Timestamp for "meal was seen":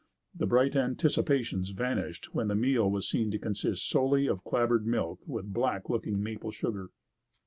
2.55-3.29